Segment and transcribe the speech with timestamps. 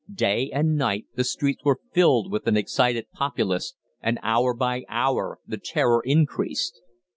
[0.11, 5.37] Day and night the streets were filled with an excited populace, and hour by hour
[5.45, 6.81] the terror increased.